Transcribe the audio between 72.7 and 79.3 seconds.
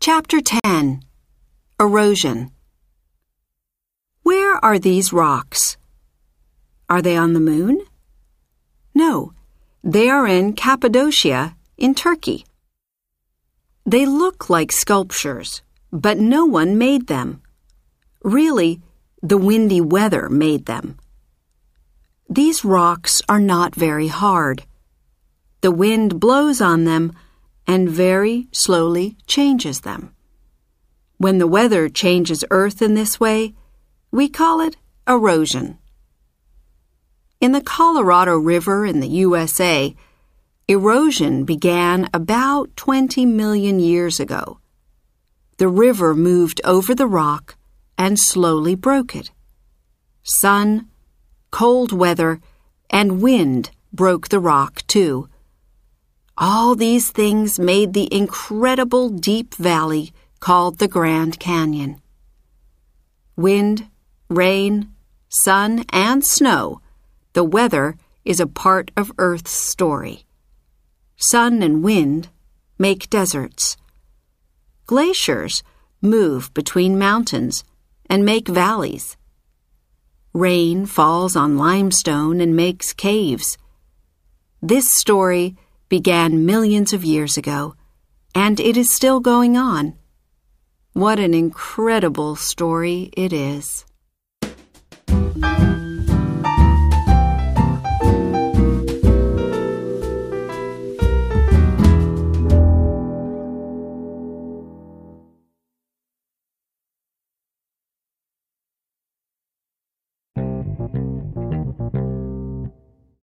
make deserts. Glaciers move between mountains and make valleys.